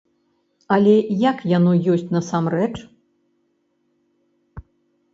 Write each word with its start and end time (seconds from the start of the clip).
Але 0.77 0.95
як 1.29 1.37
яно 1.57 1.71
ёсць 1.97 2.07
насамрэч? 2.17 2.73